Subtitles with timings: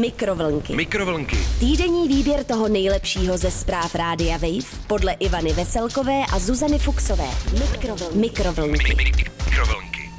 [0.00, 0.76] Mikrovlnky.
[0.76, 1.36] Mikrovlnky.
[1.60, 7.28] Týdenní výběr toho nejlepšího ze zpráv Rádia Wave podle Ivany Veselkové a Zuzany Fuxové.
[7.60, 8.18] Mikrovlnky.
[8.18, 8.94] Mikrovlnky.
[8.94, 10.10] Mikrovlnky.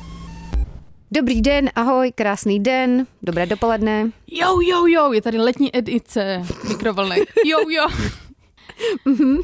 [1.11, 4.11] Dobrý den, ahoj, krásný den, dobré dopoledne.
[4.27, 7.33] Jo, jo, jo, je tady letní edice mikrovlnek.
[7.45, 7.87] Jo, jo.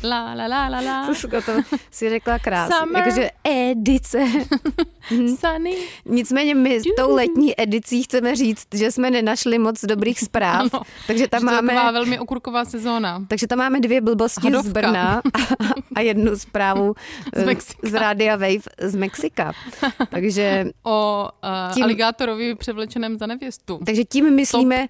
[0.03, 1.05] La, la, la, la, la.
[1.05, 1.51] Susko, to
[1.91, 2.75] si řekla krásně.
[2.97, 4.17] Jakože edice.
[5.09, 5.75] Sunny.
[6.05, 10.59] Nicméně my s tou letní edicí chceme říct, že jsme nenašli moc dobrých zpráv.
[10.73, 11.73] Ano, takže tam to máme...
[11.73, 13.25] taková velmi okurková sezóna.
[13.27, 14.69] Takže tam máme dvě blbosti Hadovka.
[14.69, 15.63] z Brna a,
[15.95, 16.93] a jednu zprávu
[17.35, 17.89] Z eh, Mexika.
[17.89, 19.51] z Rádia Wave z Mexika.
[20.09, 23.79] Takže, O uh, Tím- aligátorovi převlečeném za nevěstu.
[23.85, 24.87] takže tím myslíme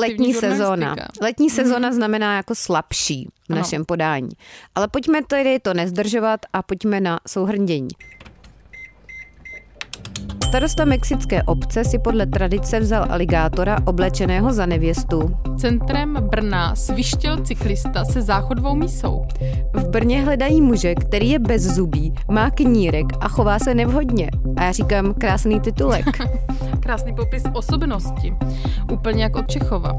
[0.00, 0.96] letní sezóna.
[1.22, 3.58] Letní sezóna znamená jako slabší v Ano.
[3.58, 4.28] našem podání.
[4.74, 7.88] Ale pojďme tedy to nezdržovat a pojďme na souhrndění.
[10.56, 15.36] Starosta mexické obce si podle tradice vzal aligátora oblečeného za nevěstu.
[15.58, 19.26] Centrem Brna svištěl cyklista se záchodovou mísou.
[19.72, 24.30] V Brně hledají muže, který je bez zubí, má knírek a chová se nevhodně.
[24.56, 26.06] A já říkám, krásný titulek.
[26.80, 28.34] Krásný popis osobnosti.
[28.92, 29.96] Úplně jak od Čechova.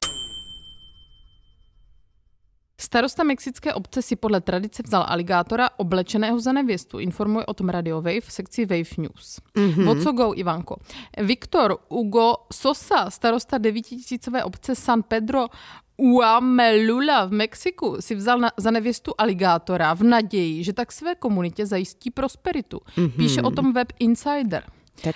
[2.81, 8.01] Starosta mexické obce si podle tradice vzal aligátora oblečeného za nevěstu, informuje o tom Radio
[8.01, 9.39] Wave v sekci Wave News.
[9.55, 9.89] Mm-hmm.
[9.89, 10.75] O co go, Ivanko?
[11.17, 15.47] Viktor Hugo Sosa, starosta devítitisícové obce San Pedro
[15.97, 21.65] Uamelula v Mexiku si vzal na, za nevěstu aligátora v naději, že tak své komunitě
[21.65, 22.79] zajistí prosperitu.
[22.97, 23.11] Mm-hmm.
[23.17, 24.63] Píše o tom web Insider.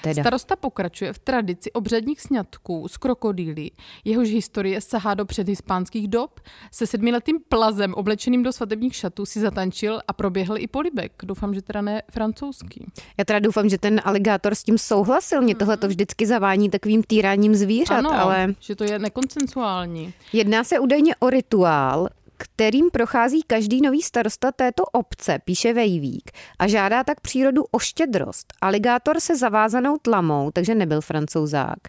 [0.01, 0.23] Teda.
[0.23, 3.71] Starosta pokračuje v tradici obřadních sňatků z krokodýlí.
[4.05, 6.39] Jehož historie sahá do předhispánských dob.
[6.71, 11.11] Se sedmiletým plazem oblečeným do svatebních šatů si zatančil a proběhl i polibek.
[11.23, 12.85] Doufám, že teda ne francouzský.
[13.17, 15.41] Já teda doufám, že ten aligátor s tím souhlasil.
[15.41, 20.13] Mě tohle to vždycky zavání takovým týráním zvířat, ano, ale že to je nekonsensuální.
[20.33, 22.07] jedná se údajně o rituál,
[22.43, 28.53] kterým prochází každý nový starosta této obce, píše Vejvík, a žádá tak přírodu o štědrost.
[28.61, 31.79] Aligátor se zavázanou tlamou, takže nebyl francouzák.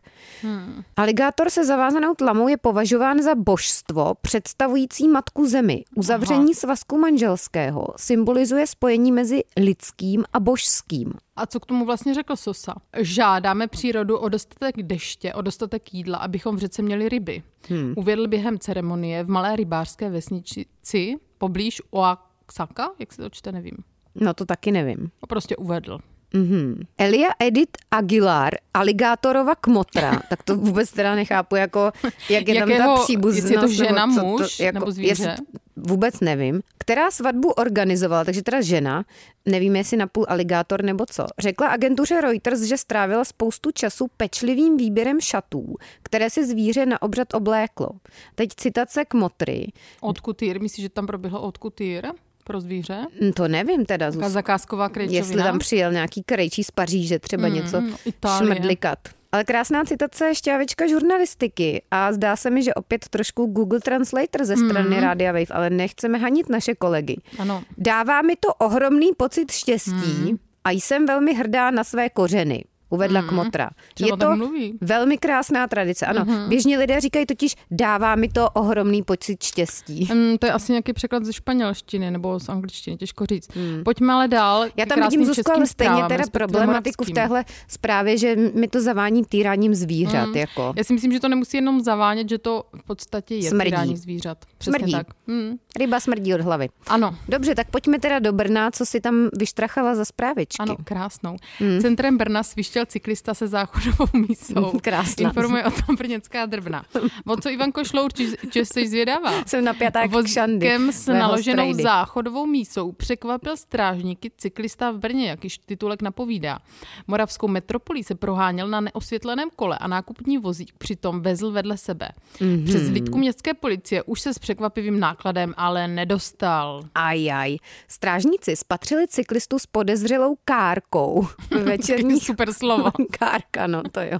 [0.42, 0.82] Hmm.
[0.96, 5.84] Aligátor se zavázanou tlamou je považován za božstvo představující matku zemi.
[5.96, 6.54] Uzavření Aha.
[6.54, 11.12] svazku manželského symbolizuje spojení mezi lidským a božským.
[11.36, 12.74] A co k tomu vlastně řekl Sosa?
[13.00, 17.42] Žádáme přírodu o dostatek deště, o dostatek jídla, abychom v řece měli ryby.
[17.68, 17.94] Hmm.
[17.96, 23.76] Uvědl během ceremonie v malé rybářské vesnici poblíž Oaxaca, jak se to čte, nevím.
[24.14, 25.10] No to taky nevím.
[25.22, 25.98] A prostě uvedl.
[26.34, 26.86] Mm-hmm.
[26.98, 31.92] Elia Edith Aguilar, aligátorova kmotra, tak to vůbec teda nechápu, jako,
[32.30, 33.36] jak je tam Jakého- ta příbuznost.
[33.36, 35.08] jestli je to žena, nebo co muž nebo zvíře?
[35.10, 35.46] jestli-
[35.88, 36.62] vůbec nevím.
[36.78, 39.04] Která svatbu organizovala, takže teda žena,
[39.46, 41.26] nevím jestli napůl aligátor nebo co.
[41.38, 47.34] Řekla agentuře Reuters, že strávila spoustu času pečlivým výběrem šatů, které si zvíře na obřad
[47.34, 47.88] obléklo.
[48.34, 49.66] Teď citace kmotry.
[50.00, 52.06] Odkutýr, myslíš, že tam proběhlo odkutýr
[52.44, 53.06] pro zvíře?
[53.22, 55.18] Hm, To nevím teda, Taká zakázková krejčovina?
[55.26, 58.46] Jestli tam přijel nějaký krejčí z Paříže, třeba mm, něco Itálie.
[58.54, 58.98] šmrdlikat.
[59.32, 64.56] Ale krásná citace šťávička žurnalistiky a zdá se mi, že opět trošku Google Translator ze
[64.56, 65.02] strany mm.
[65.02, 67.16] Radia Wave, ale nechceme hanit naše kolegy.
[67.38, 67.62] Ano.
[67.78, 70.38] Dává mi to ohromný pocit štěstí mm.
[70.64, 72.64] a jsem velmi hrdá na své kořeny.
[72.92, 73.28] Uvedla mm.
[73.28, 73.70] Kmotra.
[73.94, 74.78] Třeba Je to mluví.
[74.80, 76.06] velmi krásná tradice.
[76.06, 76.48] Ano, mm.
[76.48, 80.08] běžně lidé říkají totiž, dává mi to ohromný pocit štěstí.
[80.14, 83.48] Mm, to je asi nějaký překlad ze španělštiny nebo z angličtiny, těžko říct.
[83.56, 83.84] Hmm.
[83.84, 84.66] Pojďme ale dál.
[84.76, 89.24] Já tam vidím, Zuzko, ale stejně teda problematiku v téhle zprávě, že mi to zavání
[89.24, 90.28] týráním zvířat.
[90.28, 90.36] Mm.
[90.36, 90.72] Jako.
[90.76, 93.70] Já si myslím, že to nemusí jenom zavánět, že to v podstatě je Smrdí.
[93.70, 94.38] týrání zvířat.
[94.58, 94.92] Přesně Smrdí.
[94.92, 95.06] tak.
[95.26, 95.56] Mm.
[95.78, 96.68] Ryba smrdí od hlavy.
[96.86, 100.56] Ano, Dobře, tak pojďme teda do Brna, co si tam vyštrachala za zprávičky.
[100.62, 101.36] ano, krásnou.
[101.80, 104.78] Centrem Brna svištěl cyklista se záchodovou mísou.
[104.82, 105.28] Krásná.
[105.28, 106.84] Informuje o tom brněnská drbna.
[107.26, 109.44] O co Ivanko šlo, určitě jsi zvědavá.
[109.46, 110.10] Jsem napjatá jak.
[110.10, 111.82] Vozkem s naloženou strejdy.
[111.82, 116.58] záchodovou mísou překvapil strážníky cyklista v Brně, jak již titulek napovídá.
[117.06, 122.08] Moravskou metropolí se proháněl na neosvětleném kole a nákupní vozík přitom vezl vedle sebe.
[122.40, 122.52] Mhm.
[122.52, 122.66] Mm-hmm.
[122.66, 126.82] Přes hlídku městské policie už se s překvapivým nákladem ale nedostal.
[126.94, 127.56] Ajaj.
[127.88, 132.24] Strážníci spatřili cyklistu s podezřelou kárkou ve večerních...
[132.24, 132.71] Super slovo.
[133.18, 134.18] Kárka, no to jo.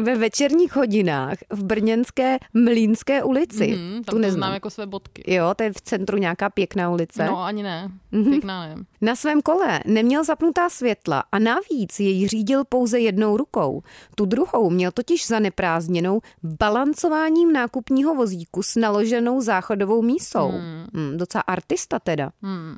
[0.00, 3.66] Ve večerních hodinách v brněnské Mlínské ulici.
[3.66, 4.38] Hmm, tu neznám.
[4.38, 5.34] znám jako své bodky.
[5.34, 7.26] Jo, to je v centru nějaká pěkná ulice.
[7.26, 8.22] No ani ne, Mhm.
[8.24, 8.30] mm-hmm.
[8.30, 8.74] pěkná ne.
[9.00, 13.82] Na svém kole neměl zapnutá světla a navíc jej řídil pouze jednou rukou.
[14.14, 20.48] Tu druhou měl totiž zaneprázdněnou balancováním nákupního vozíku s naloženou záchodovou mísou.
[20.48, 20.86] Hmm.
[20.94, 22.30] Hmm, docela artista teda.
[22.42, 22.76] Hmm.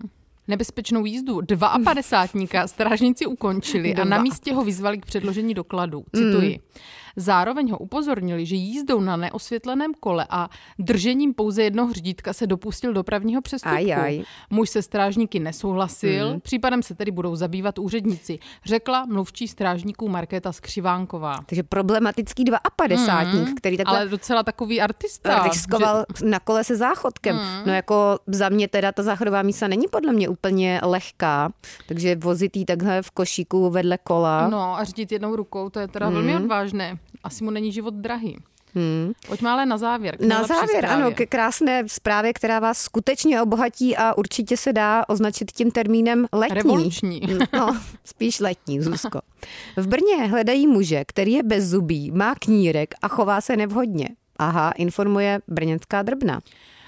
[0.52, 1.40] Nebezpečnou jízdu
[1.84, 6.04] 52 strážníci ukončili a na místě ho vyzvali k předložení dokladů.
[6.16, 6.60] Cituji.
[7.16, 10.48] Zároveň ho upozornili, že jízdou na neosvětleném kole a
[10.78, 13.76] držením pouze jednoho hřdítka se dopustil dopravního přestupku.
[13.76, 14.22] Aj, aj.
[14.50, 16.40] Muž se strážníky nesouhlasil, mm.
[16.40, 21.38] případem se tedy budou zabývat úředníci, řekla mluvčí strážníků Markéta Skřivánková.
[21.46, 22.44] Takže problematický
[22.76, 23.54] 52, mm.
[23.54, 25.42] který takhle Ale docela takový artista.
[25.42, 26.26] riskoval že...
[26.26, 27.36] na kole se záchodkem.
[27.36, 27.42] Mm.
[27.66, 31.52] No jako za mě teda ta záchodová mísa není podle mě úplně lehká,
[31.88, 34.48] takže vozit jí takhle v košíku vedle kola.
[34.48, 36.14] No a řídit jednou rukou, to je teda mm.
[36.14, 36.98] velmi odvážné.
[37.24, 38.38] Asi mu není život drahý.
[38.74, 39.12] Hmm.
[39.26, 40.16] Pojďme ale na závěr.
[40.20, 41.04] Na závěr, zprávě.
[41.04, 46.26] ano, ke krásné zprávě, která vás skutečně obohatí a určitě se dá označit tím termínem
[46.32, 46.54] letní.
[46.54, 47.20] Revoluční.
[47.52, 49.20] No, spíš letní, Zuzko.
[49.76, 54.08] V Brně hledají muže, který je bez zubí, má knírek a chová se nevhodně.
[54.36, 56.40] Aha, informuje brněnská drbna.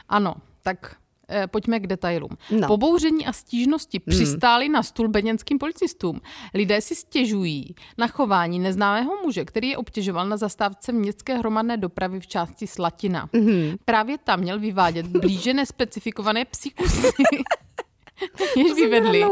[0.09, 0.97] Ano, tak
[1.35, 2.31] Eh, pojďme k detailům.
[2.51, 2.67] No.
[2.67, 4.17] Pobouření a stížnosti hmm.
[4.17, 6.21] přistály na stůl beněnským policistům.
[6.55, 12.21] Lidé si stěžují na chování neznámého muže, který je obtěžoval na zastávce městské hromadné dopravy
[12.21, 13.29] v části Slatina.
[13.35, 13.75] Hmm.
[13.85, 17.09] Právě tam měl vyvádět blíže nespecifikované psíkusy.
[18.57, 19.25] Jež vyvedli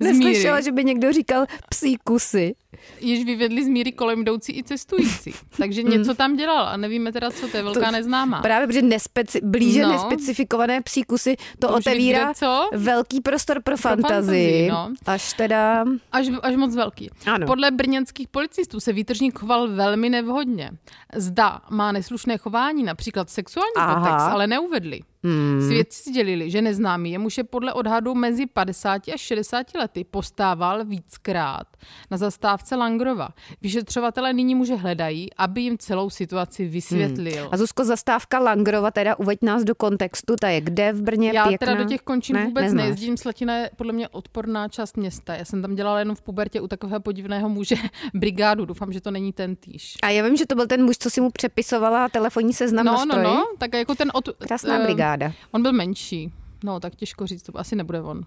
[0.00, 2.54] Neslyšela, že by někdo říkal psí kusy.
[3.00, 5.34] Jež vyvedli z míry kolem jdoucí i cestující.
[5.56, 5.90] Takže hmm.
[5.90, 8.42] něco tam dělal a nevíme teda, co to je velká to, neznámá.
[8.42, 9.88] Právě, protože nespeci, blíže no.
[9.88, 12.68] nespecifikované psí kusy to, to otevírá co?
[12.72, 14.68] velký prostor pro, pro fantazii.
[14.68, 14.92] No.
[15.06, 15.84] Až teda...
[16.12, 17.10] Až, až moc velký.
[17.26, 17.46] Ano.
[17.46, 20.70] Podle brněnských policistů se výtržník choval velmi nevhodně.
[21.16, 25.00] Zda má neslušné chování, například sexuální potext, ale neuvedli.
[25.24, 25.62] Hmm.
[25.66, 30.84] Svědci sdělili, že neznámý je muž je podle odhadu mezi 50 až 60 lety postával
[30.84, 31.66] víckrát
[32.10, 33.28] na zastávce Langrova.
[33.62, 37.42] Vyšetřovatelé nyní muže hledají, aby jim celou situaci vysvětlil.
[37.42, 37.48] Hmm.
[37.52, 41.32] A Zuzko, zastávka Langrova, teda uveď nás do kontextu, ta je kde v Brně?
[41.34, 41.66] Já pěkná?
[41.66, 42.84] teda do těch končin ne, vůbec neznáš.
[42.84, 43.16] nejezdím.
[43.16, 45.34] Slatina je podle mě odporná část města.
[45.34, 47.76] Já jsem tam dělala jenom v pubertě u takového podivného muže
[48.14, 48.64] brigádu.
[48.64, 49.96] Doufám, že to není ten týž.
[50.02, 52.92] A já vím, že to byl ten muž, co si mu přepisovala telefonní seznam no,
[52.92, 54.28] na No, no, tak jako ten od...
[54.38, 55.32] Krásná uh, brigáda.
[55.50, 56.32] On byl menší.
[56.64, 58.22] No, tak těžko říct, to asi nebude on.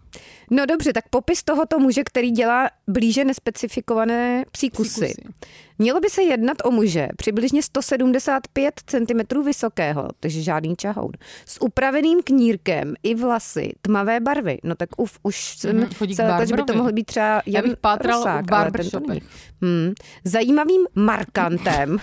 [0.50, 5.06] No dobře, tak popis tohoto muže, který dělá blíže nespecifikované psíkusy.
[5.06, 5.34] psíkusy.
[5.80, 11.12] Mělo by se jednat o muže přibližně 175 cm vysokého, takže žádný čahoun,
[11.46, 14.58] s upraveným knírkem i vlasy tmavé barvy.
[14.64, 17.42] No tak uf, už jsem mm, se lekla, že by to mohl být třeba Jan
[17.46, 19.22] Já bych pátral Rosák, v
[19.62, 19.94] hmm.
[20.24, 21.98] Zajímavým markantem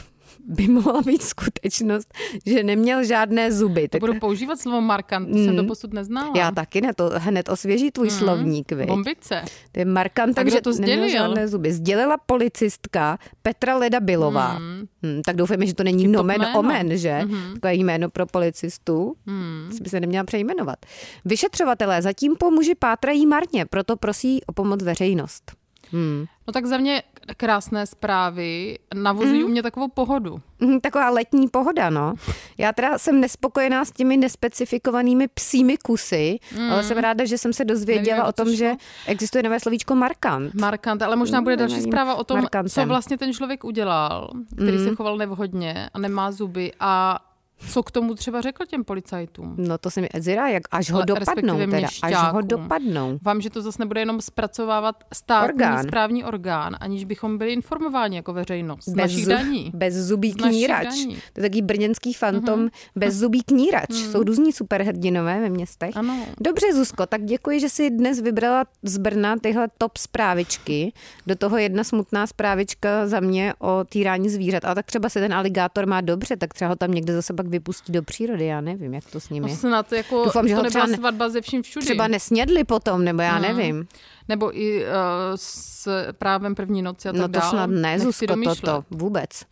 [0.47, 2.15] by mohla být skutečnost,
[2.47, 3.89] že neměl žádné zuby.
[3.89, 4.01] Tak...
[4.01, 5.45] Budu používat slovo markant, to mm.
[5.45, 6.33] jsem doposud neznala.
[6.37, 8.11] Já taky ne, to hned osvěží tvůj mm.
[8.19, 8.73] slovník.
[8.73, 8.87] Viď?
[8.89, 9.43] Bombice.
[9.73, 10.97] To je markant, takže to sdělil?
[10.97, 11.73] neměl žádné zuby.
[11.73, 14.59] Sdělila policistka Petra Leda Bilová.
[14.59, 14.87] Mm.
[15.03, 16.59] Hmm, tak doufejme, že to není Tip nomen jméno.
[16.59, 17.21] omen, že?
[17.23, 17.53] Mm-hmm.
[17.53, 19.15] Takové jméno pro policistu.
[19.27, 19.71] Mm.
[19.83, 20.79] by se neměla přejmenovat.
[21.25, 25.58] Vyšetřovatelé zatím po muži pátrají marně, proto prosí o pomoc veřejnost.
[25.93, 26.25] Hmm.
[26.47, 27.03] No tak za mě
[27.37, 29.45] krásné zprávy navozují mm.
[29.45, 30.41] u mě takovou pohodu.
[30.61, 32.15] Mm, taková letní pohoda, no.
[32.59, 36.73] Já teda jsem nespokojená s těmi nespecifikovanými psími kusy, mm.
[36.73, 38.73] ale jsem ráda, že jsem se dozvěděla Nevím, o tom, že
[39.07, 40.55] existuje nové slovíčko markant.
[40.55, 42.71] Markant, ale možná bude další zpráva o tom, Markantem.
[42.71, 44.89] co vlastně ten člověk udělal, který mm.
[44.89, 47.19] se choval nevhodně a nemá zuby a
[47.59, 49.55] co k tomu třeba řekl těm policajtům?
[49.59, 53.19] No to se mi zira, jak až ho dopadnou, teda, až ho dopadnou.
[53.23, 55.83] Vám, že to zase nebude jenom zpracovávat státní orgán.
[55.83, 58.89] správní orgán, aniž bychom byli informováni jako veřejnost.
[58.89, 59.71] Bez, našich daní.
[59.75, 60.85] Bez zubí knírač.
[60.85, 61.17] Daní.
[61.33, 62.71] To je taký brněnský fantom, mm-hmm.
[62.97, 63.91] bez zubí knírač.
[63.91, 63.97] Mm.
[63.97, 65.97] Jsou různí superhrdinové ve městech.
[65.97, 66.27] Ano.
[66.41, 70.93] Dobře, Zuzko, tak děkuji, že jsi dnes vybrala z Brna tyhle top zprávičky.
[71.27, 74.65] Do toho jedna smutná zprávička za mě o týrání zvířat.
[74.65, 77.48] Ale tak třeba se ten aligátor má dobře, tak třeba ho tam někde zase pak
[77.49, 79.57] vypustí do přírody, já nevím, jak to s nimi.
[79.65, 81.85] No na to jako, Doufám, to že ho třeba svatba ze vším všude.
[81.85, 83.43] Třeba nesnědli potom, nebo já hmm.
[83.43, 83.89] nevím.
[84.29, 84.91] Nebo i uh,
[85.35, 87.51] s právem první noci a tak No to dál.
[87.51, 89.43] snad ne, Zuzko, to, to vůbec.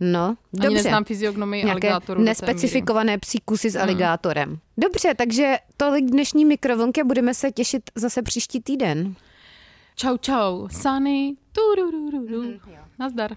[0.00, 0.66] No, dobře.
[0.66, 2.22] Ani neznám fyziognomii Nějaké aligátorů.
[2.22, 3.82] nespecifikované psí kusy s hmm.
[3.82, 4.58] aligátorem.
[4.78, 9.14] Dobře, takže tolik dnešní mikrovlnky budeme se těšit zase příští týden.
[9.96, 10.68] Čau, čau.
[10.68, 11.36] Sunny.
[12.28, 12.58] Mm,
[12.98, 13.36] Nazdar.